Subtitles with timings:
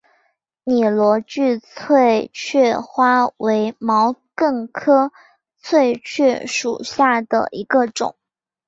[0.63, 5.11] 拟螺距翠雀花为毛茛科
[5.61, 8.15] 翠雀属下的一个种。